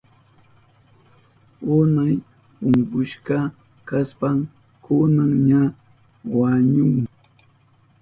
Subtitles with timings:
[1.77, 2.13] Unay
[2.67, 3.37] unkushka
[3.87, 4.37] kashpan
[4.83, 5.61] kunan ña
[6.37, 7.01] wañuhun